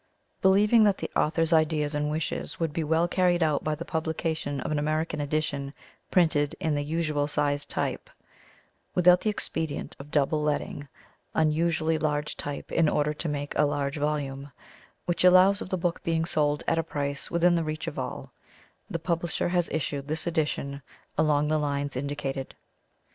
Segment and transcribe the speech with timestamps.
[0.41, 4.59] Believing that the author's ideas and wishes would be well carried out by the publication
[4.61, 5.75] of an American edition
[6.09, 8.09] printed in the usual size type
[8.95, 10.87] (without the expedient of "double leading"
[11.35, 14.51] unusually large type in order to make a large volume),
[15.05, 18.31] which allows of the book being sold at a price within the reach of all,
[18.89, 20.81] the publisher has issued this edition
[21.15, 22.55] along the lines indicated.